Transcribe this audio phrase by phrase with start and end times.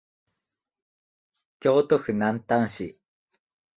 [1.59, 2.97] 京都府南丹市